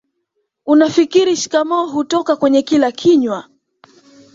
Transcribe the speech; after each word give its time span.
unafikiri 0.65 1.35
shikamoo 1.35 1.85
hutoka 1.85 2.35
kwenye 2.35 2.61
kila 2.61 2.91
kinywa 2.91 3.49